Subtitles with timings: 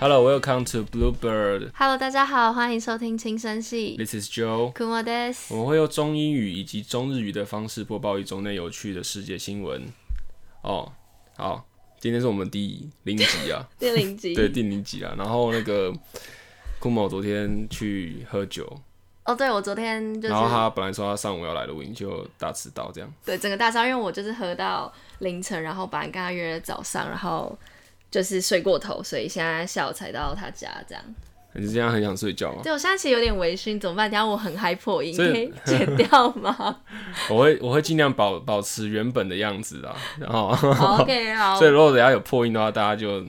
[0.00, 1.72] Hello, welcome to Bluebird.
[1.74, 3.98] Hello，大家好，欢迎收听轻声系。
[3.98, 4.72] This is Joe.
[5.50, 9.82] 我们会用中英语以及中日语的方式播报一周内有趣的世界新闻。
[10.62, 10.90] 哦，
[11.36, 11.66] 好，
[11.98, 14.32] 今天是我们第零集啊， 第零集。
[14.34, 15.14] 对，第零集啊。
[15.18, 15.92] 然后那个
[16.78, 18.66] 库某昨天去喝酒，
[19.26, 23.14] 哦，对，我昨天就是然后他本来说他上午要来录音，就大迟到这样。
[23.22, 27.54] 对整个大烧，因为我就是喝到凌晨，然后本来跟他约了早上，然后
[28.10, 31.04] 就是睡过头，所以现在下午才到他家这样。
[31.52, 32.60] 你是这样很想睡觉吗？
[32.62, 34.08] 对我现在其实有点微醺，怎么办？
[34.08, 36.78] 等一下我很嗨破音，可以剪掉吗？
[37.28, 39.96] 我会我会尽量保保持原本的样子啊。
[40.20, 43.20] 然后，好，OK，好 所以，如果等下有破音的话，大家就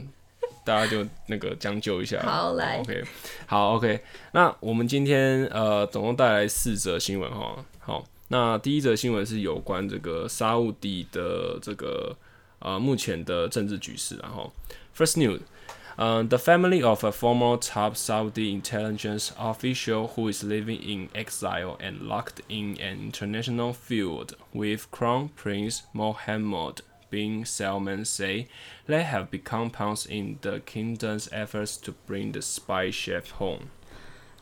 [0.63, 2.21] 大家就那个将就一下。
[2.21, 3.04] 好来 OK，
[3.48, 3.99] 好 OK。
[4.34, 7.66] 那我们今天呃总共带来四则新闻哈。
[7.79, 12.16] 好，那第一则新闻是有关这个沙乌地的这个
[12.60, 14.52] 呃目前的政治局势，然后
[14.96, 21.09] First News。Uh, the family of a former top Saudi intelligence official who is living in
[21.15, 28.46] exile and locked in an international feud with Crown Prince Mohammed bin Salman say
[28.87, 33.69] they have become pawns in the kingdom's efforts to bring the spy chef home.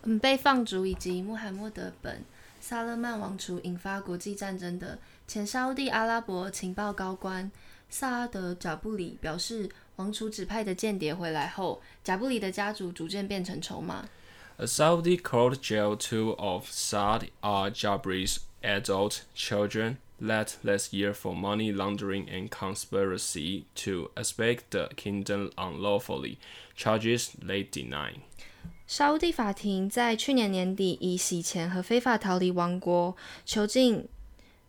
[0.02, 2.24] 嗯，被放逐以及穆罕默德本
[2.58, 7.48] 萨勒曼王储引发国际战争的前沙乌地阿拉伯情报高官
[7.89, 14.07] 萨阿德·贾布里表示，王储指派的间谍回来后，贾布里的家族逐渐变成筹码。
[14.57, 21.73] A Saudi court jailed two of Saad al Jabri's adult children late last year for money
[21.73, 26.37] laundering and conspiracy to expect the kingdom unlawfully,
[26.75, 28.15] charges they deny.
[28.85, 33.15] 沙烏地法庭在去年年底以洗钱和非法逃离王国
[33.45, 34.07] 囚禁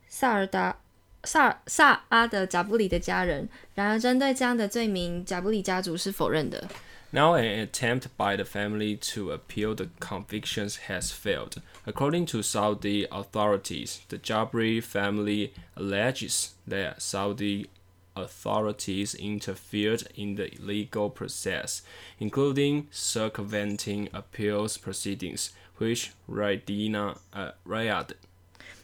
[0.06, 0.78] 萨尔达
[1.23, 3.49] 萨尔萨阿德·贾布里的家人。
[3.73, 6.69] 然而，针对这样的罪名，贾布里家族是否认的。
[7.11, 11.61] Now, an attempt by the family to appeal the convictions has failed.
[11.85, 17.67] According to Saudi authorities, the Jabri family alleges that Saudi
[18.15, 21.83] authorities interfered in the legal process,
[22.19, 28.13] including circumventing appeals proceedings, which Radina, uh, Riyadh uh,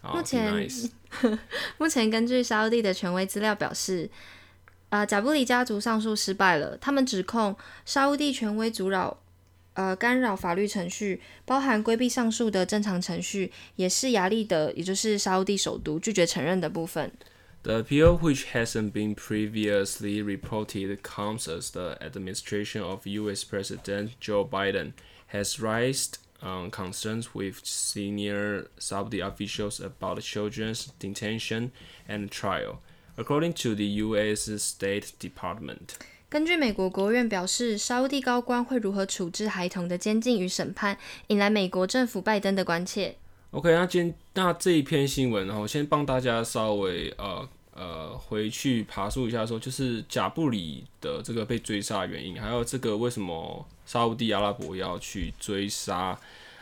[0.02, 0.68] 目前.
[1.78, 4.10] 目前根据沙烏地的权威资料表示，
[4.90, 6.76] 呃，贾布里家族上诉失败了。
[6.78, 9.18] 他们指控沙烏地权威阻扰、
[9.74, 17.10] 呃干扰法律程序，包含规避上诉的正常程序，也是雅利德，也就是沙烏地首都拒绝承认的部分。
[17.62, 23.44] The appeal, which hasn't been previously reported, comes as the administration of U.S.
[23.44, 24.92] President Joe Biden
[25.32, 31.71] has raised um, concerns with senior Saudi officials about children's detention
[32.07, 32.79] and trial,
[33.15, 34.49] according to the U.S.
[34.57, 35.95] State Department.
[36.29, 40.97] 根据美国国务院表示，沙乌地高官会如何处置孩童的监禁与审判，
[41.27, 43.17] 引来美国政府拜登的关切。
[43.51, 47.45] OK，那今那这一篇新闻，然后先帮大家稍微呃
[47.76, 56.18] 呃回去爬述一下说就是贾布里的这个被追杀原因，还有这个为什么沙乌地阿拉伯要去追杀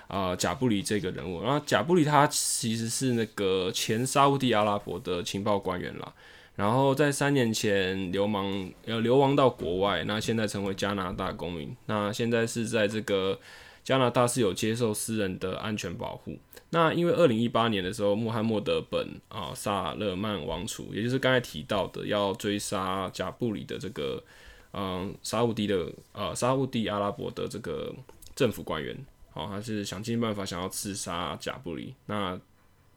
[0.08, 1.42] 呃贾布里这个人物。
[1.42, 6.12] 然后贾布里他其实是那个前沙乌地阿拉伯的情报官员啦。
[6.56, 11.74] 然后在三年前流亡，呃，流亡到国外，那现在成为加拿大公民。
[11.86, 13.36] 那现在是在这个
[13.84, 16.36] 加拿大是有接受私人的安全保护。
[16.70, 24.20] 那因为二零一八年的时候，穆罕默德本啊萨勒曼王储，也就是刚才提到的要追杀贾布里的这个
[24.72, 27.94] 嗯沙乌地的呃沙乌地阿拉伯的这个
[28.34, 28.96] 政府官员，
[29.30, 32.40] 好、他是想尽办法想要刺杀贾布里，那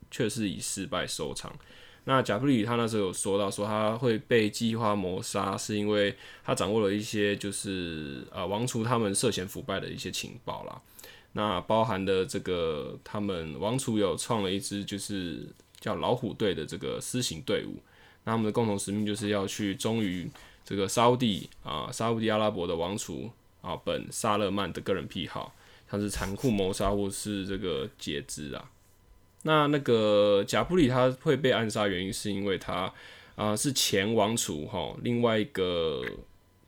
[0.10, 1.54] 却是以失败收场。
[2.10, 6.16] 那贾布里他那时候有说到，说他会被计划谋杀，是因为
[6.46, 10.82] 他掌握了一些就是呃王储他们涉嫌腐败的一些情报啦。
[11.34, 15.46] 那包含的这个他们王储有创了一支就是
[15.82, 17.76] 叫老虎队的这个私刑队伍，
[18.24, 20.32] 那他们的共同使命就是要去忠于
[20.64, 23.30] 这个沙烏地啊沙烏地阿拉伯的王储
[23.62, 25.54] 啊本萨勒曼的个人癖好，
[25.92, 28.72] 像是残酷谋杀或是这个截肢啊。
[29.44, 32.74] 那那个贾布里他会被暗杀，原因是因为他
[33.36, 36.04] 啊、呃是前王储哈，另外一个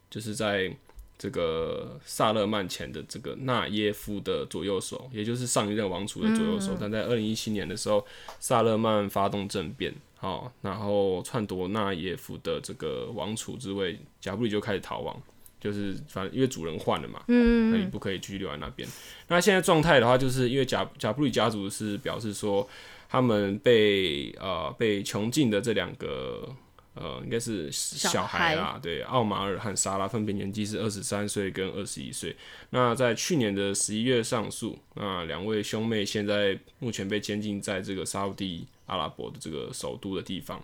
[0.09, 0.73] 就是在
[1.17, 6.77] 这个萨勒曼前的这个纳耶夫的左右手，也就是上一任王储的左右手。
[6.79, 8.05] 但在二零一七年的时候，
[8.39, 15.21] 萨勒曼发动政变，好，然后篡夺纳耶夫的这个王储之位，贾布里就开始逃亡。
[15.59, 18.87] 就是反正因为主人换了嘛，嗯那你不可以继续留在那边。
[19.27, 22.67] 那现在状态的话，就是因为贾贾布里家族是表示说，
[23.09, 26.47] 他们被呃被囚禁的这两个
[26.95, 32.35] 呃，应该是小小孩啦，对，奥马尔和莎拉分别年纪是二十三岁跟二十一岁。
[32.71, 40.61] 那在去年的十一月上诉，那两位兄妹现在目前被监禁在这个沙地阿拉伯的这个首都的地方。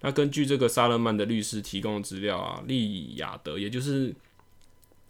[0.00, 4.14] 那根据这个萨勒曼的律师提供的资料啊，利雅德也就是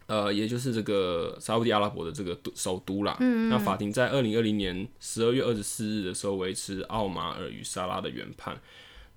[0.08, 3.16] 呃，也就是这个沙地阿拉伯的这个首都啦。
[3.50, 8.58] 那法庭在二零二零年十二月二十四日的时候维持奥马尔与沙拉的原判。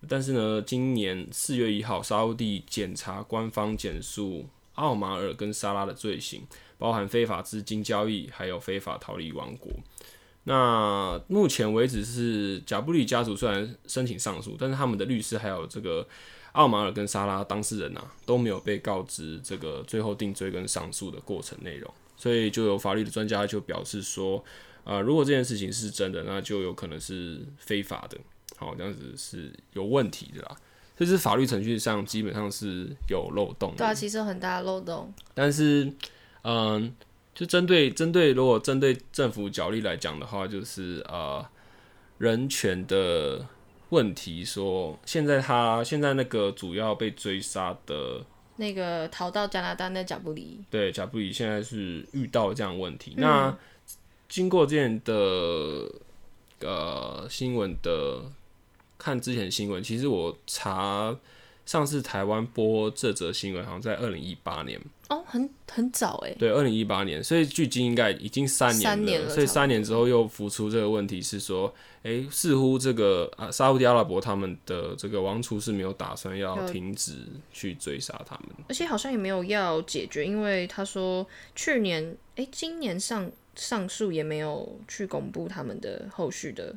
[0.10, 6.46] 但是呢，今年四月一号，沙地检察官方检诉奥马尔跟沙拉的罪行，
[6.78, 9.72] 包含非法资金交易，还有非法逃离王国。
[10.44, 16.06] 那目前为止是贾布里家族虽然申请上诉，但是他们的律师还有这个
[16.54, 24.44] 奥马尔跟莎拉当事人啊都没有被告知这个最后定罪跟上诉的过程内容，所以就有法律的专家就表示说，
[24.84, 28.18] 呃，如果这件事情是真的，那就有可能是非法的。
[28.58, 30.56] 好，这样子是有问题的啦，
[30.96, 33.78] 就是法律程序上基本上是有漏洞的。
[33.78, 35.12] 对啊，其实有很大的漏洞。
[35.34, 35.92] 但是，
[36.44, 36.94] 嗯，
[37.34, 41.44] 就针对针对如果针对政府角力来讲的话，就是呃
[42.20, 43.48] 人权的
[43.92, 48.22] 问题，说现在他现在那个主要被追杀的
[48.58, 53.14] 那个逃到加拿大那贾布里，对贾布里现在是遇到这样的问题。
[53.16, 53.58] 那
[54.28, 55.14] 经过这样的
[56.60, 58.22] 呃新闻的。
[59.04, 61.18] 看之前新闻，其实我查
[61.66, 64.80] 上次台湾播这则新闻，好像在二零一八年。
[65.10, 68.74] 哦，很很早哎，对，二零一八年，所以距今应该已经三
[69.04, 71.74] 年了，所以三年之后又浮出这个问题，是说，
[72.04, 77.14] 哎，似乎这个啊沙特阿拉伯他们的这个王储是没有打算要停止
[77.52, 86.74] 去追杀他们，而且好像也没有要解决，因为他说去年，哎，今年上上诉也没有去公布他们的后续的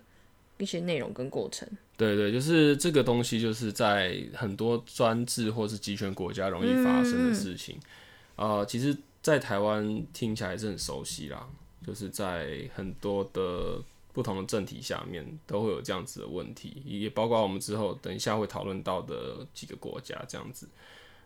[0.58, 1.68] 一些内容跟过程。
[1.96, 7.78] 对对，就是这个东西，就是在很多专制或是集权国家容易发生的事情。
[8.36, 11.46] 啊，其实，在台湾听起来是很熟悉啦，
[11.86, 13.80] 就是在很多的
[14.12, 20.68] 不同的政体下面都会有这样子的问题，也包括我们之后等一下会讨论到的几个国家这样子。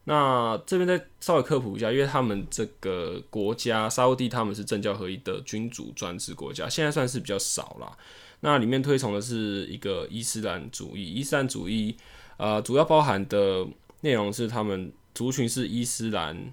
[0.04, 7.96] 那这边再稍微科普一下，因为他们这个国家沙地他们是政教合一的君主专制国家，现在算是比较少啦。
[8.40, 11.96] 那里面推崇的是一个伊斯兰主义，伊斯兰主义，
[12.36, 13.66] 呃，主要包含的
[14.02, 16.52] 内容是他们族群是伊斯兰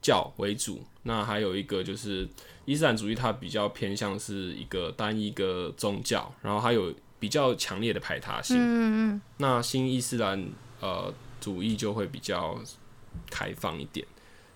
[0.00, 0.82] 教为主。
[1.04, 2.28] 那还有一个就是
[2.64, 8.56] 伊斯兰主义，它比较偏向是一个单一个宗教，然后还有比较强烈的排他性。
[8.58, 9.20] 嗯嗯。
[9.38, 10.44] 那新伊斯兰
[10.80, 12.58] 呃主义就会比较
[13.30, 14.06] 开放一点。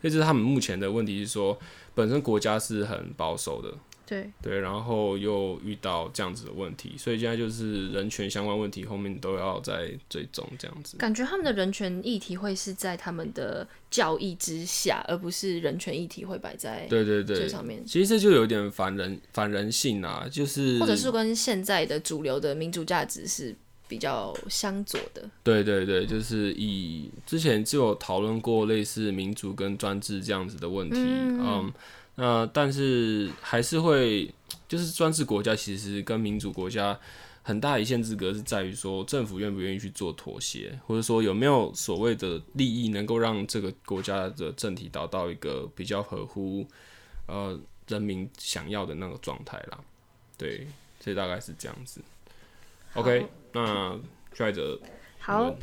[0.00, 1.58] 所以这是他们目前的问题是说，
[1.94, 3.72] 本身国家是很保守的。
[4.06, 10.96] 对对，然后又遇到这样子的问题，所以现在就是人权相关问题后面都要在追踪这样子。
[10.96, 17.84] 感觉他们的人权议题会是在他们的教义之下，而不是人权议题会摆在对对对上面。
[17.84, 23.52] 其实这就有点反人反人性啊，就是或者是跟现在的主流的民主价值是
[23.88, 25.28] 比较相左的。
[25.42, 31.72] 对对对，就是以之前就有讨论过类似民主跟专制这样子的问题，嗯。
[32.16, 34.32] 那但是还是会，
[34.66, 36.98] 就是专制国家其实跟民主国家
[37.42, 46.66] 很大一线之隔，是在于说政府愿不愿意去做妥协，或者说有没有所谓的利益能够让这个国家的政体达到一个比较合乎
[47.26, 49.78] 呃人民想要的那个状态啦。
[50.38, 50.66] 对，
[51.00, 52.00] 所以大概是这样子。
[52.94, 53.98] OK，那
[54.32, 54.80] 下一则
[55.18, 55.54] 好，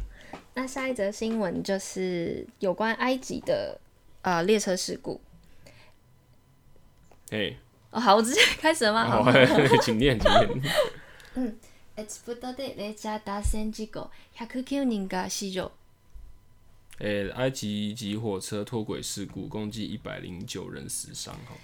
[0.53, 3.79] 那下一则新闻就是有关埃及的
[4.21, 5.19] 呃列车事故。
[7.32, 7.56] 哎，
[7.90, 9.04] 哦，好，我直接 开始了吗？
[9.06, 9.32] 好，
[9.82, 10.48] 请念，请念。
[11.34, 11.56] 嗯，
[11.96, 15.70] エジプトで列車脱線事故、109人が死亡。
[16.98, 21.34] 诶，埃及及火车脱轨事故，共计一百零九人死伤。
[21.34, 21.54] 哈。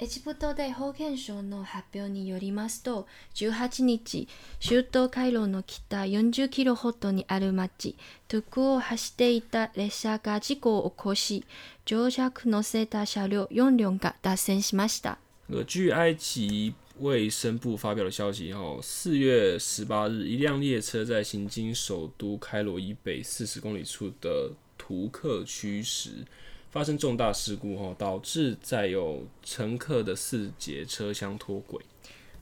[0.00, 4.28] エジプトで保健省の発表によりますと、18日、
[4.64, 7.96] 首都カイロの北40キロほどにある町、
[8.28, 11.44] トゥクを走っていた列車が事故を起こし、
[11.84, 15.18] 乗客乗せた車両4両が脱線しました。
[15.66, 26.24] 据埃及卫生部发表的消息，后四月十八日，一辆列车在行经首都开罗以北四十公里处的图克区时
[26.70, 31.82] 发生重大事故，后导致载有乘客的四节车厢脱轨。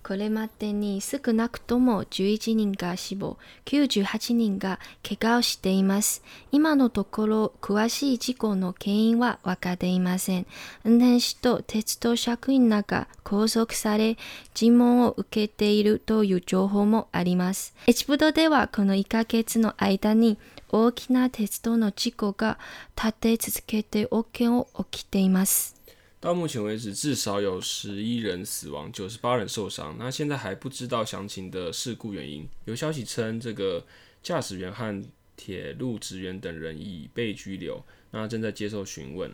[0.06, 6.22] これまでに少なくとも11人が死亡、98人が怪我をしています。
[6.52, 10.46] 今のところ、詳しい事故の原因は分かっていません。
[10.84, 14.16] 運転手と鉄道職員らが拘束され、
[14.54, 17.74] 尋問を受けているという情報もあります。
[17.88, 22.60] 一部ではこの1ヶ月の間に大きな鉄道の事故が
[22.94, 25.74] 立て続けて起き起きています。
[26.18, 29.96] 到目前为止，至少有十一人死亡，九十八人受伤。
[29.98, 32.48] 那现在还不知道详情的事故原因。
[32.64, 33.86] 有消息称，这个
[34.22, 35.04] 驾驶员和
[35.36, 39.30] 铁路职员等人已被拘留，那正在接受询问。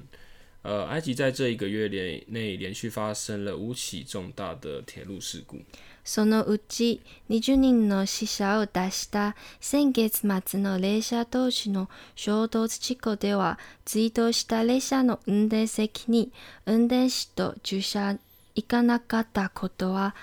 [0.64, 5.60] 呃，埃及在这一个月连内连续发生了五起重大的铁路事故。
[6.04, 16.32] そのうち20人の死者を出した先月末の列車同士の衝突事故では、追悼した列車の運転席に
[16.66, 18.18] 運転士と駐車
[18.56, 20.16] 行かなかったことは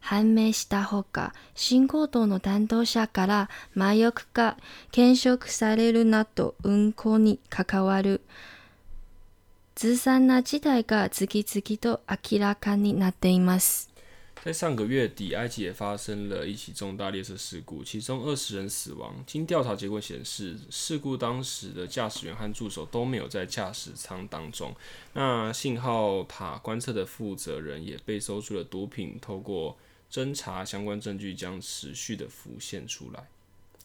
[0.00, 4.56] 判明したほか、信号灯の担当者から麻薬が
[4.90, 8.20] 検証されるなど運行に関わる
[9.76, 13.88] ずさんな事態が次々と明らかになっています。
[14.44, 19.14] 在上个月底，埃及也发生了一起重大列车事故，其中二十人死亡。
[19.24, 24.74] 经调查结果显示，事故当时的驾驶员和助手都没有在驾驶舱当中。
[25.12, 29.78] 那信号塔观测的负责人也被搜出了毒品，透过
[30.10, 33.28] 侦查相关证据将持续的浮现出来。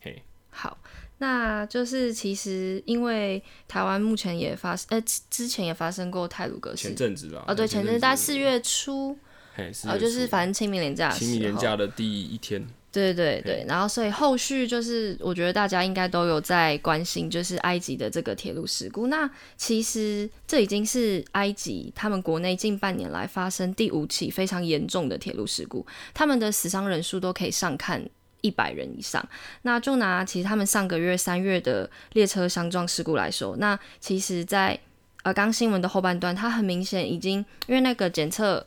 [0.02, 0.24] 嘿，
[0.55, 0.77] 好，
[1.17, 9.17] 那就是其实因为台湾目前也发生，呃，之之前也发生过泰鲁格前阵子吧，哦，对，前阵子在四月初，
[9.55, 19.07] 嘿，是呃，就是反正清明连假清明年假的第一天，对对对，然后所以后续就是我觉得大家应该都有在关心，就是埃及的这个铁路事故。
[19.07, 28.07] 那其实这已经是埃及他们国内近半年来发生第五起非常严重的铁路事故，他们的死伤人数都可以上看。
[28.43, 29.27] 一百人以上，
[29.63, 34.79] 那就拿其实他们上个月三月的列车相撞事故来说，那其实在，
[35.23, 38.65] 呃刚新闻的后半段，它很明显已经因为那个检测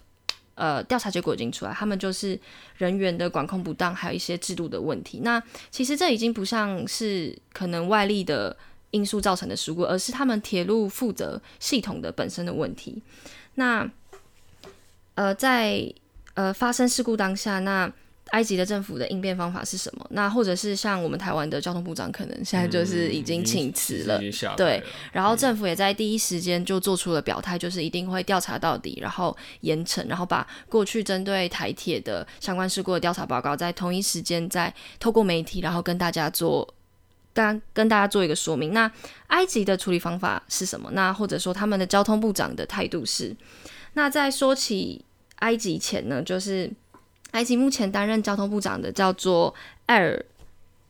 [0.56, 2.40] 呃，调查结果已经出来，他们就是
[2.78, 5.20] 人员的管控不当，还有一些制度的问题。
[5.22, 8.56] 那其实这已经不像是可能外力的
[8.92, 13.04] 因素造成的事故，而是他们铁路负责系统的本身的问题。
[13.56, 13.86] 那
[15.16, 15.94] 呃，在
[16.36, 17.92] 呃发生事故当下，那
[18.32, 20.06] 埃及的政府的应变方法是什么？
[20.10, 24.20] 那或者是像我们台湾的交通部长，可能现在就是已经请辞了。
[24.58, 36.68] 对然后政府也在第一时间就做出了表态，就是一定会调查到底，然后严惩，然后把过去针对台铁的相关事故的调查报告，在同一时间再透过媒体，然后跟大家做。
[37.34, 38.90] 跟跟大家做一个说明，那
[39.28, 40.90] 埃及的处理方法是什么？
[40.94, 43.36] 那或者说他们的交通部长的态度是？
[43.92, 45.04] 那在说起
[45.40, 46.72] 埃及前呢，就是
[47.36, 49.54] 埃及目前担任交通部长的叫做
[49.88, 50.26] 艾尔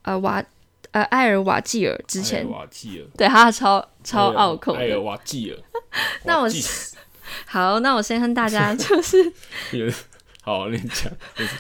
[0.04, 0.44] 呃瓦
[0.92, 5.02] 呃埃尔瓦季尔，之前瓦季尔，对他超超拗口埃尔。
[5.02, 5.58] 瓦季尔，
[6.24, 6.48] 那我
[7.48, 9.34] 好，那我先跟大家 就是，
[10.42, 11.12] 好，你讲，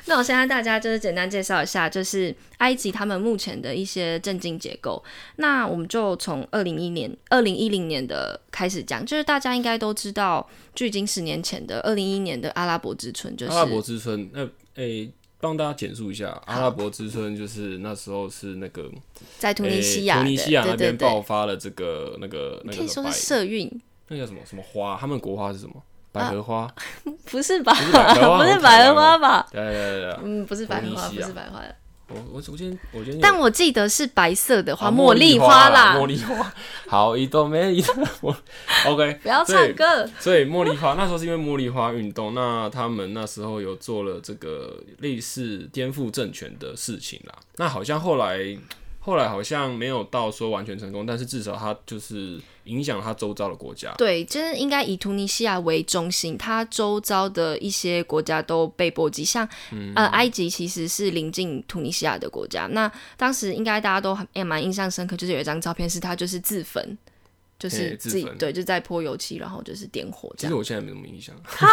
[0.05, 5.03] 那我先跟大家就是简单介绍一下，就是埃及他们目前的一些政经结构。
[5.37, 18.89] 那我们就从二零一年、二零一零年的开始讲，就是大家应该都知道，距今十年前的二零一一年的阿拉伯之春，就是阿拉伯之春，那诶，帮大家简述一下，阿拉伯之春就是那时候是那个
[19.37, 24.97] 在突尼西诶亚的，突尼西亚那边爆，发了这个那个那可以说个什么白，是社运，那叫什么什么花？
[24.99, 25.75] 他们国花是什么？
[26.11, 26.73] 百合花？
[27.25, 27.73] 不是吧？
[27.73, 29.45] 不是百合花 吧？
[29.51, 31.63] 对对对对，嗯，不是百合花，不是百合花。
[32.07, 35.97] 我我我今天我今天但我记得是白色的花，啊茉莉花啦。
[35.97, 36.53] 茉莉花。
[36.87, 38.37] 好，一朵没一朵，我，
[38.85, 40.07] OK，不要唱歌。
[40.19, 47.33] 所以茉莉花那时候是因为茉莉花运动，那他们那时候有做了这个类似颠覆政权的事情啦。
[47.55, 48.37] 那好像后来
[49.05, 53.93] 后来好像没有到说完全成功，但是至少它就是影响他周遭的国家。
[53.99, 62.65] 对，就是应该以突尼西亚为中心，它周遭的一些国家都被波及，像、嗯呃埃及其实是临近突尼西亚的国家。
[62.71, 66.97] 那当时应该大家都很也蛮印象深刻，就是有一张照片是他就是自焚，
[67.69, 70.49] 就是自己对，就在泼油漆，然后就是点火这样。
[70.49, 71.67] 其实我现在没什么印象，靠，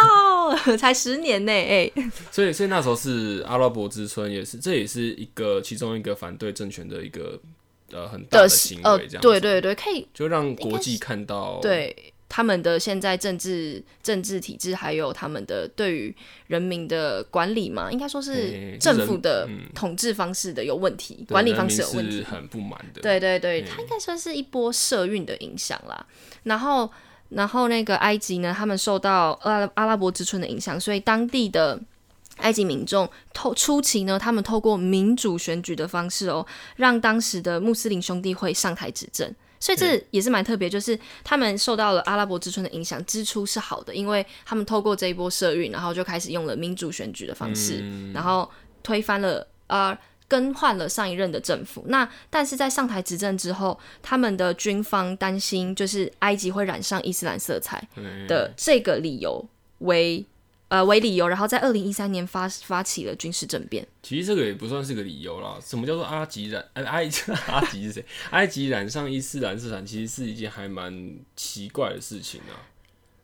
[0.75, 1.91] 才十年呢，哎、
[2.31, 7.39] 所以所以那时候是阿拉伯之春，也是这也是一个其中一个反对政权的一个
[7.91, 16.15] 呃很大的行呃为，这样子、对对对，可以就让国际看到对他们的现在政治政治体制，还有他们的对于
[16.47, 22.23] 人民的管理嘛，应该说是政府的统治方式的有问题，对管理方式有问题。
[22.23, 23.01] 很不满的。
[23.03, 26.03] 对对对，嗯它应该算是一波社运的影响啦。
[26.41, 26.89] 然后，
[27.29, 31.79] 然后那个埃及呢，他们受到阿拉阿拉伯之春的影响，所以当地的
[32.37, 36.43] 埃及民众透初期呢，他们透过民主选举的方式哦，
[36.77, 39.31] 让当时的穆斯林兄弟会上台执政。
[39.63, 47.81] 所以这也是蛮特别，就是他们受到了阿拉伯之春的影响，支出是好的，因为他们透过这一波社运，然后就开始用了民主选举的方式，
[48.13, 48.51] 然后
[48.83, 51.85] 推翻了呃更换了上一任的政府。
[51.87, 57.87] 那但是在上台执政之后，他们的军方担心就是埃及会染上伊斯兰色彩
[58.27, 59.45] 的这个理由
[59.79, 60.25] 为。
[60.73, 63.87] 呃，为理由，然后在二零一三年发发起了军事政变。
[64.01, 65.59] 其实这个也不算是个理由啦。
[65.63, 66.65] 什么叫做阿吉染？
[66.73, 67.11] 埃埃
[67.45, 68.05] 阿吉是谁？
[68.31, 72.57] 埃及染上伊斯兰色彩，其实是一件还蛮奇怪的事情啊。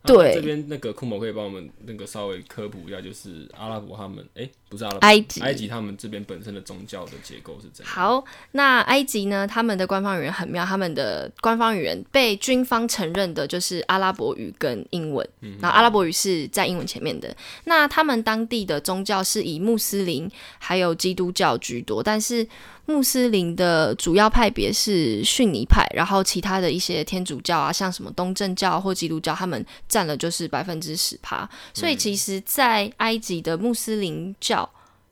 [0.03, 7.93] 对，这边那个库某可以帮我们那个稍微科普一下，就是阿拉伯他们，哎，不是阿拉伯，埃及，埃及他们这边本身的宗教的结构是怎样？
[7.93, 15.27] 好，那埃及呢，他们的官方语言很妙，他们的官方语言被军方承认的就是阿拉伯语跟英文，
[15.59, 17.35] 然后阿拉伯语是在英文前面的。
[17.65, 22.47] 那他们当地的宗教是以穆斯林还有基督教居多，但是。
[22.89, 31.47] 穆斯林的主要派别是逊尼派，然后其他的一些天主教啊，像什么东正教或基督教，他们占了就是百分之十趴。
[31.71, 34.67] 所以其实，在埃及的穆斯林教，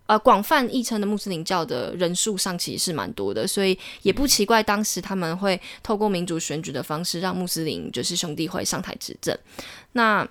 [0.07, 9.37] 呃，广泛译称的穆斯林教的人数上其实是蛮多的，所以也不奇怪，当时他们会透过民主选举的方式，让穆斯林就是兄弟会上台执政。
[9.91, 10.27] 那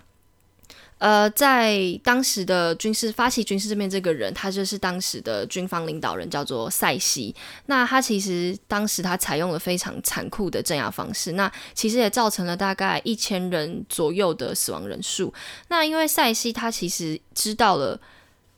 [0.98, 7.34] 呃，在当时的军事发起军事这边，这个人他就是当时的军方领导人，叫做塞西。
[7.66, 15.32] 那他其实当时他采用了非常残酷的镇压方式，那其实也造成了大概一千人左右的死亡人数。
[15.68, 18.00] 那因为塞西他其实知道了，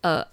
[0.03, 0.25] 呃，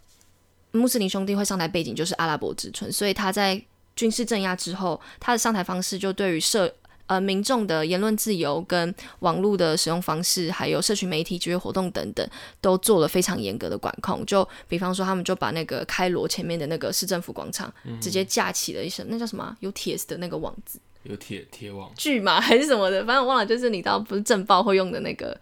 [0.73, 3.59] 穆斯林兄弟会上台背景就是阿拉伯之春，所以他在
[3.95, 6.71] 军事镇压之后，他的上台方式就对于社
[7.07, 12.27] 呃，民众的言论自由跟网络的使用方式，还有社群媒体集会活动等等，
[12.59, 14.25] 都做了非常严格的管控。
[14.25, 17.71] 就比方说，他们就把那个开罗前面的那个市政府广场，
[18.01, 19.55] 直接架起了一层，那叫什么？
[19.59, 22.39] 有铁丝的那个网子，有铁铁网，锯嘛？
[22.41, 23.05] 还是什么的？
[23.05, 25.37] 反正我忘了，就是你知道，不是政报会用的那个。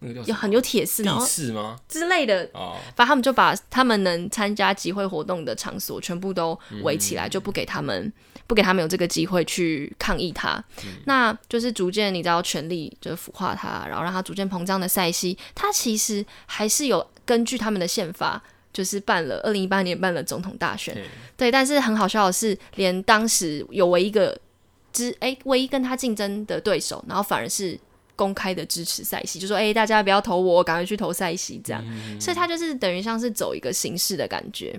[0.00, 2.48] 有很有铁丝，然后吗之类的，
[2.94, 8.12] 反正他们就把他们能参加集会活动的场所全部都围起来，就不给他们
[8.46, 10.62] 不给他们有这个机会去抗议他。
[11.06, 20.94] 那就是逐渐你知道权力就是腐化他，然后让他逐渐膨胀的塞西，他其实还是有根据他们的宪法，就是办了二零一八年办了总统大选。
[21.38, 24.38] 对，但是很好笑的是，连当时有唯一一个
[24.92, 27.80] 之哎唯一跟他竞争的对手，然后反而是。
[28.16, 31.84] 公开的支持赛西，就说：“哎，大家不要投我，赶快去投赛西。”这样，
[32.20, 34.76] 所以他就是等于像是走一个形式的感觉。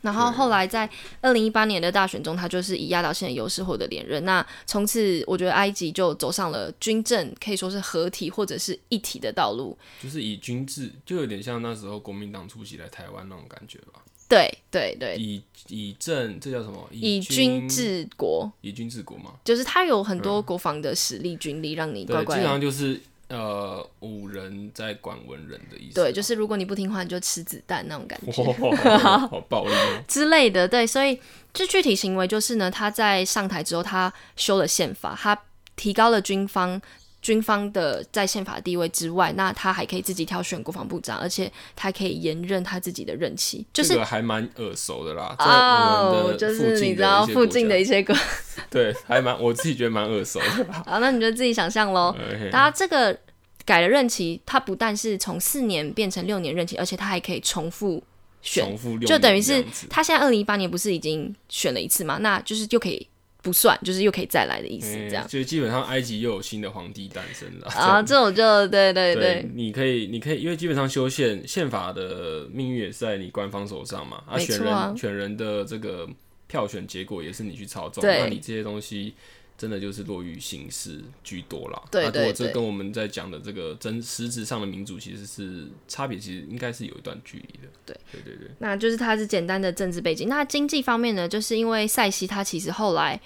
[0.00, 4.24] 然后后来在二零一八年的大选中，他就是以压倒性的优势获得连任。
[4.24, 14.02] 那从此，我觉得埃及就走上了军政可以说是合体或者是一体的道路，就是以军制，就有点像那时候国民党出席来台湾那种感觉吧。
[14.32, 16.88] 对对对，以以政这叫什么？
[16.90, 22.36] 以军治国，以军治国嘛，就是他有很多国防的实力、军力，让你乖乖。
[22.36, 25.94] 基本上就是呃，武人在管文人的意思。
[25.94, 28.32] 对，就是如果你不听话，你就吃子弹那种感觉，
[28.96, 29.74] 好暴力
[30.08, 30.66] 之类的。
[30.66, 31.20] 对，所以
[31.52, 35.38] 这具体行为就是呢，他在上台之后，他修了宪法，他
[35.76, 36.80] 提高了军方。
[37.22, 45.34] 军方的在宪法地位之外，那他还可以自己挑选国防部长，而且他可以延任他自己的任期，就是还蛮耳熟的啦。
[45.38, 48.14] 哦，就是你知道附近的一些国，
[48.68, 50.72] 对，还蛮我自己觉得蛮耳熟的。
[50.84, 52.12] 好，那你就自己想象喽。
[52.50, 53.16] 他这个
[53.64, 58.02] 改了任期，他不但是从四年变成六年任期，而且他还可以重复
[58.42, 62.18] 选，就等于是他现在二零一八年不是已经选了一次嘛？
[62.18, 63.06] 那就是就可以。
[63.42, 65.28] 不算，就是又可以再来的意思，这样。
[65.28, 67.66] 所以基本上埃及又有新的皇帝诞生了。
[67.68, 69.50] 啊，这种就对对对。
[69.54, 74.22] 你可以，你可以，因为基本上修宪宪法的命运也是在你官方手上嘛。
[74.26, 76.08] 啊，选人选人的这个
[76.46, 78.02] 票选结果也是你去操纵。
[78.04, 79.12] 那你这些东西。
[79.58, 81.80] 真的就是落于形式居多啦。
[81.90, 87.68] 对对对，这跟我们在讲的这个真实质上的民主其实是差别，其实应该是有一段距离的。
[87.86, 90.28] 对对对对，那就是它是简单的政治背景。
[90.28, 93.20] 那经济方面呢，就是因为塞西他其实后来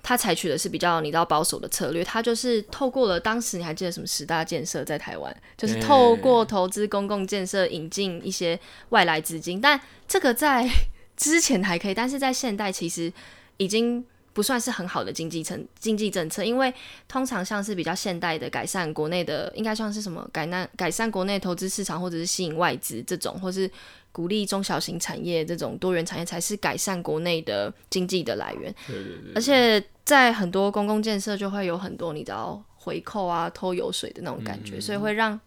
[0.00, 8.56] 他采取的是比较你知道保守的策略，他就是透过了当时你还记得什么十大建设在台湾，就是透过投资公共建设引进一些
[8.90, 10.70] 外来资金，但这个在
[11.16, 13.12] 之前还可以，但是在现代其实
[13.56, 14.04] 已经。
[14.40, 16.72] 不算是很好的经济政经济政策，因为
[17.06, 23.70] 通常像是比较现代的改善国内的，应该算是什么改难改善国内投资市场，或者是吸引外资这种，或是
[24.12, 28.74] 鼓励中小型产业这种多元产业，才是改善国内的经济的来源。
[28.86, 29.34] 对对对。
[29.34, 35.38] 而且在很多公共建设就会有很多你知道回扣啊、偷油水的那种感觉，所以会让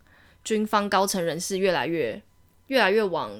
[0.43, 2.21] 军方高层人士越来越
[2.67, 3.31] 越来越往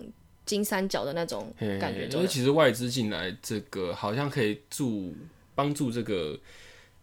[0.47, 2.07] 金三角的那种感觉。
[2.07, 5.13] 因为其实外资进来，这个好像可以助
[5.55, 6.39] 帮助这个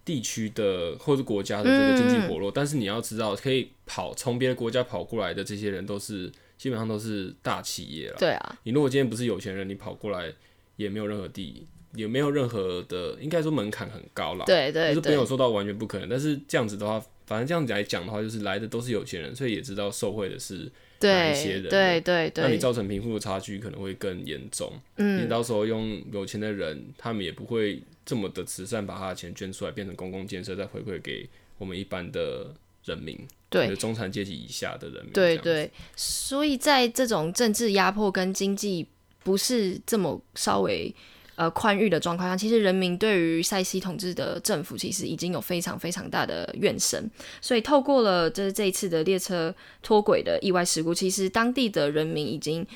[0.05, 2.51] 地区的或者国家的这个经济活络。
[2.51, 8.17] 但是你要知道，可以跑从别的国家跑过来的这些人，都是基本上都是大企业了。
[8.19, 10.33] 对啊，你如果今天不是有钱人，你跑过来
[10.77, 14.45] 也没有任何地，也没有任何的，应该说门槛很高啦。
[14.45, 16.09] 对对就是没有对说到完全不可能。
[16.09, 24.73] 但是这样子的话，反正这样子来讲的话，就是来的都是有钱人，所以也知道受贿的是哪一些人对对对对，那你造成贫富的差距可能会更严重。
[24.97, 32.53] 嗯你到时候用有钱的人，他们也不会这么的慈善，把他的钱捐出来变成公共建设，再回馈给我们一般的
[32.85, 33.17] 人民，
[33.49, 35.13] 对就中产阶级以下的人民。
[35.13, 38.85] 对对，所以在这种政治压迫跟经济
[39.23, 40.93] 不是这么稍微
[41.37, 47.09] 呃宽裕的状况下，其实人民对于塞西统治的政府其实已经有非常非常大的怨声。
[47.41, 52.67] 所以透过了就是这一次的列车脱轨的意外事故，其实当地的人民已经。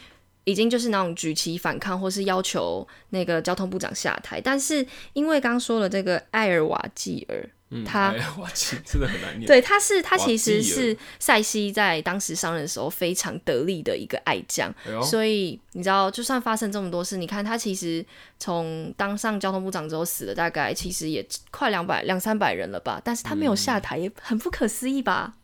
[0.45, 9.47] 已经就是那种举旗反抗，或是要求那个交通部长下台，但是因为刚说了这个艾尔瓦季尔，嗯，他哎呀，我去，真的很难念。
[9.47, 18.05] 对，他是他其实是塞西在当时上任的时候非常得力的一个爱将，哎，所以你知道，就算发生这么多事，你看他其实
[18.39, 25.35] 从当上交通部长之后死了大概其实也快两百两三百人了吧，但是他没有嗯下台，也很不可思议吧？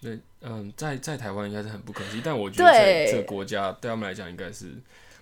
[0.00, 4.72] 对，嗯，在在台湾应该是很不可惜，但我觉得在这个国家对他们来讲应该是，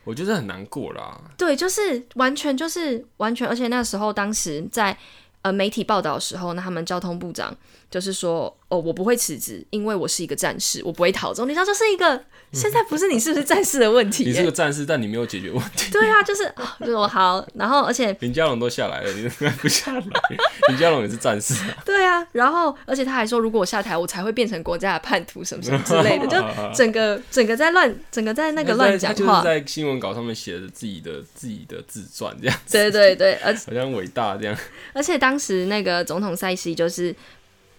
[0.04, 1.18] 我觉得很难过啦。
[1.38, 4.96] 对，就是完全就是完全，而且那时候当时在
[5.42, 7.56] 呃媒体报道的时候，那他们交通部长
[7.90, 11.44] 就是说，哦，我不会辞职，因为我是一个战士，我不会逃走。
[11.46, 15.90] 你知道，这是一个现在不是你是不是战士的问题你耶，是个战士，但你没有解决问题。
[15.92, 20.02] 对 啊，就是啊就是我好，然后而且林佳龙都下来了，你怎么还不下来？
[20.68, 21.76] 林佳龙也是战士啊。
[21.84, 26.36] 对啊，然后而且他还说，如果我下台，我才会变成国家的叛徒什么什么之类的， 就
[26.74, 29.42] 整个整个在乱，整个在那个乱讲他就是话。
[29.42, 34.56] 在新闻稿上面写着自己的自己的自传，这样对对对，而且好像伟大这样。
[34.92, 37.14] 而且当时那个总统塞西就是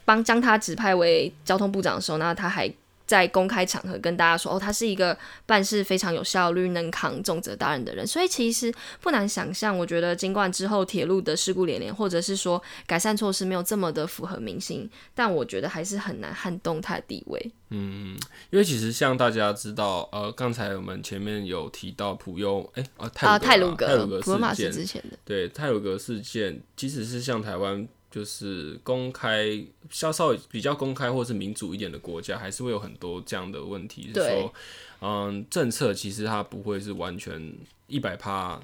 [0.07, 2.73] 帮将他指派为交通部长的时候，那他还
[3.05, 8.07] 在公开场合跟大家说，哦，他是一个办事非常有效率、能扛重责大任的人。
[8.07, 17.51] 所以其实不难想象，我觉得尽管之后铁路的事故连连，或者是说改善措施没有这么的符合民心，但我觉得还是很难撼动他的地位。
[17.69, 18.17] 嗯
[18.49, 27.85] 因为其实像大家知道，呃，刚才我们前面有提到普悠，哎、啊，啊，泰鲁鲁格格泰鲁格马事件，斯之前的，对泰鲁格事件，即使是像台湾。
[28.09, 34.07] 就是公开，稍稍比较公开或是民主一点的国家，还是会有很多这样的问题。
[34.07, 34.53] 是对说，
[35.01, 37.53] 嗯，政策其实它不会是完全
[37.87, 38.59] 一百趴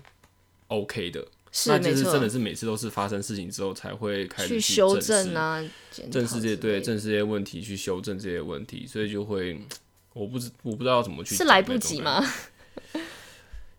[0.67, 5.63] OK 的，是那就是真的是每次都是发生事情之后才会开始去修正啊，
[6.09, 9.59] 正视这些对正视这些问题，去修正这些问题，所以就会
[10.13, 12.01] 我不知我不知道怎么去是来不及？
[12.01, 12.25] 吗？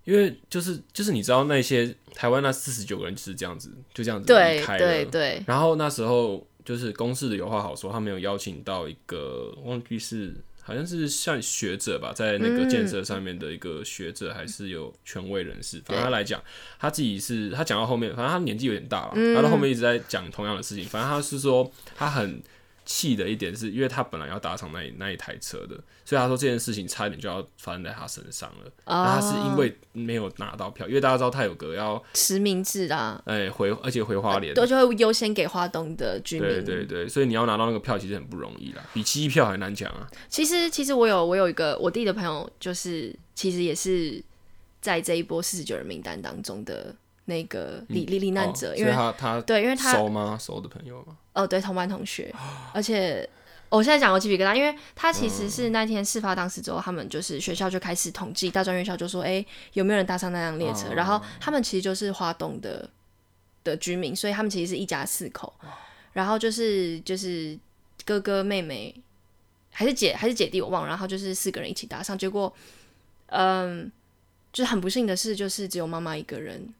[0.05, 15.83] 因为就是就是你知道那些台湾那四十九个人就是这样子就这样子对离开了，对对，然后那时候就是公司的有话好说，他没有邀请到一个忘记是好像是像学者吧，在那个建设上面的一个学者，还是有权威人士。
[15.85, 16.43] 反正他来讲，
[16.79, 20.87] 他自己是他讲到后面，反正他年纪有点大了，他到后面一直在讲同样的事情。
[20.87, 22.43] 反正他是说他很
[22.85, 28.71] 气的一点是，因为他本来要搭上那一那一台车的，所以他说这件事情差一点就要发生在他身上了。
[28.87, 36.49] 那他是因为没有拿到票，因为大家知道他有个要实名制啊，哎、回，而且回花莲，都就会优先给花东的居民。
[36.49, 40.07] 对对对，所以你要拿到那个票其实很不容易啦，比机票还难抢啊。
[40.29, 44.23] 其实其实我有我有一个我弟的朋友，就是其实也是
[44.81, 46.95] 在这一波四十九人名单当中的
[47.27, 50.37] 那个罹罹罹难者，哦因为他他对，因为他熟吗？
[50.41, 51.17] 熟的朋友吗？
[51.33, 52.35] 哦对同班同学，
[52.73, 53.29] 而且。
[53.71, 60.91] 我现在讲我鸡皮疙瘩，因为他其实是那天事发当时之后，他们就是学校就开始统计，大专院校就说，哎、有没有人搭上那辆列车？
[60.91, 62.89] 哦然后他们其实就是华东的
[63.65, 65.53] 的居民，所以他们其实是一家四口，
[66.13, 67.59] 然后就是就是
[68.05, 68.95] 哥哥妹妹
[69.73, 72.55] 还是姐还是姐弟我忘了，然后就是四个人一起搭上，结果
[73.27, 73.91] 嗯，
[74.53, 76.73] 就是很不幸的是，就是只有妈妈一个人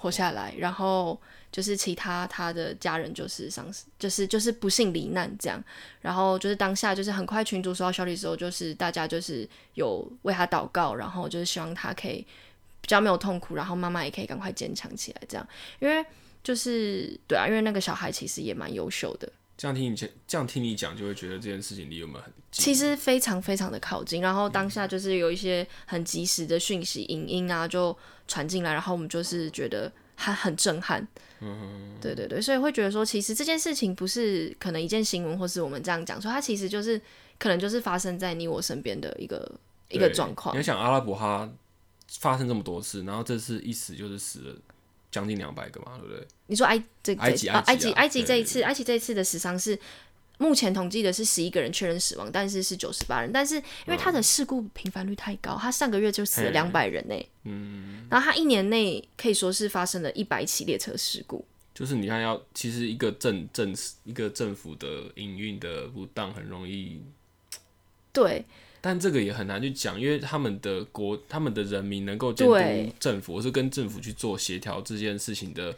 [0.00, 1.20] 活下来，然后
[1.52, 5.62] 就是其他他的家人就是丧失，就是就是不幸罹难这样，
[6.00, 12.26] 然后就是当下就是很快群主收到消息之后，就是大家就是有为他祷告，然后就是希望他可以
[12.80, 15.46] 比较没有痛苦，然后妈妈也可以赶快坚强起来这样，
[15.80, 16.04] 因为
[16.42, 19.30] 就是对啊，因为那个小孩其实也蛮优秀的。
[19.60, 22.64] 这样听你讲，这样听你讲，就会觉得这件事情离我们很近。
[22.64, 27.94] 其实非常非常的靠近，然后当下就是有一些很及时的讯息、影音啊，就
[28.26, 31.06] 传进来，然后我们就是觉得还很震撼。
[31.40, 36.98] 嗯，对对对，所以会觉得说，其实这件事情不是可能一件新闻，或是我们这样讲说，它其实就是
[37.38, 40.62] 可能就是发生在你我身边的一个一个状况你要。
[40.62, 41.46] 想阿拉伯哈
[42.18, 44.56] 发生这么多次，然后这次一死就是死了
[45.10, 46.26] 将近两百个嘛，对不对？
[46.46, 49.78] 你说埃这埃及埃及埃及这一次，埃及这一次的死伤是
[50.38, 53.30] 目前统计的是十一个人确认死亡，但是是九十八人。
[53.32, 57.14] 但是因为他的事故频繁率太高，他上个月就死了嘿两百人呢。
[57.44, 61.44] 嗯，然后他一年内可以说是发生了一百起列车事故。
[61.72, 67.00] 就是你看要，其实一个政政一个政府的营运的不当很容易，
[68.12, 68.44] 对
[68.80, 75.76] 但这个也很难去讲，因为他们的国他们的人民能够监督政府，或是跟政府去做协调这件事情的管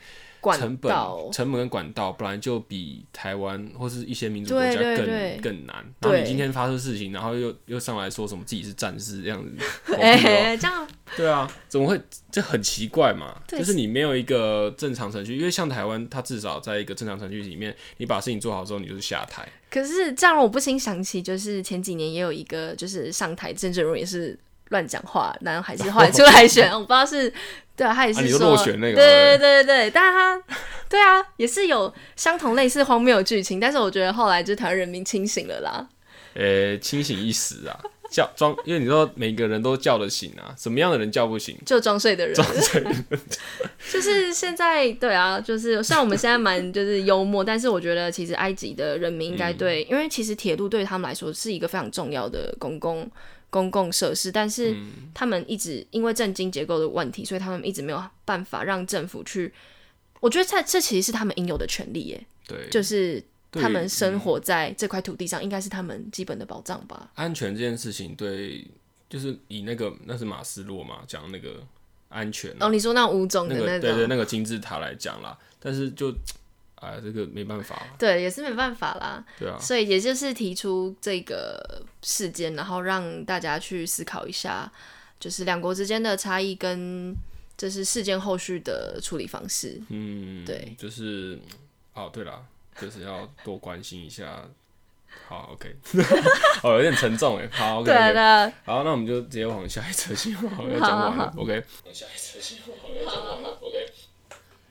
[0.58, 0.92] 成本，
[1.32, 5.76] 成本跟管道，本来就比台湾或是一些民主国家更更难。
[6.00, 12.00] 然后你今天发生事情，然后又又上来说什么自己是战士这样子， 哎、哦这样对啊，怎么会？
[12.30, 13.40] 这很奇怪嘛。
[13.46, 19.46] 就是你没有一个正常程序，因为像台湾，它至少在一个正常程序里面，你把事情做好之后，你就是下台。
[19.70, 24.38] 可是这样让我不禁想起，就是前几年也有一个就是上台政治人物也是
[24.72, 27.32] 乱讲话，然后还是后来出来选， 我不知道是
[27.76, 30.42] 对啊，他也是说说、落选那个对对对对对，但是他
[30.88, 35.86] 对啊也是有相同类似荒谬的剧情，但是我觉得后来就台湾人民清醒了啦，
[36.34, 37.80] 呃、清醒一时啊，
[38.10, 41.56] 叫装，因为你说每个人都叫得醒啊，什么样的人叫不醒？
[41.64, 42.84] 就装睡的人，装睡
[43.90, 53.10] 就是现在对啊，就是虽然我们现在蛮就是幽默，但是我觉得其实埃及的人民应该对，因为其实铁路对他们来说是一个非常重要的公共
[53.52, 54.74] 公共设施，但是
[55.12, 59.52] 他们一直因为政经结构的问题，所以他们一直没有办法让政府去。
[60.20, 67.10] 我觉得这这其实是他们应有的权利耶，对，就是他们生活在这块土地上，应该是他们基本的保障吧。
[67.14, 68.66] 安全这件事情，对，
[69.10, 71.62] 就是以那个那是马斯洛嘛，讲那个
[72.08, 76.10] 安全、啊，哦，你说那五种的那个对对那个金字塔来讲啦，但是就，
[76.82, 79.24] 哎，这个没办法，对，也是没办法啦。
[79.38, 84.70] 对啊，所以也就是提出这个事件，然后让大家去思考一下，
[85.20, 87.14] 就是两国之间的差异跟
[87.56, 89.80] 这是事件后续的处理方式。
[89.90, 91.38] 嗯，对，就是，
[91.94, 92.44] 哦，对了，
[92.80, 94.44] 就是要多关心一下。
[95.28, 95.76] 好，OK，
[96.64, 97.46] 哦，有点沉重哎。
[97.52, 101.62] 好，OK，, 对 o 的，好，那我们就直接往下一则新闻好了，要讲完了，OK。
[101.92, 103.86] 下一则新闻要讲完了，OK。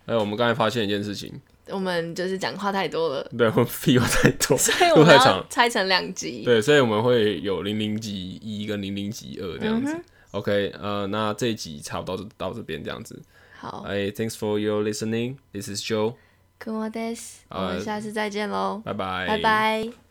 [0.08, 1.40] 哎，我们刚才发现一件事情，
[1.72, 6.44] 我们就是讲话太多了，对我们屁话太多，所以我们要拆成两集。
[6.44, 9.98] 对，所以我们会有零零级一跟零零级二这样子。
[10.32, 13.22] OK，呃，那这一集差不多就到这边这样子。
[13.58, 15.36] 好，哎，Thanks for your listening.
[15.52, 16.16] This is Joe.
[16.58, 19.28] 跟我 des，我呃们下次再见喽，拜拜。
[19.28, 20.11] 拜拜。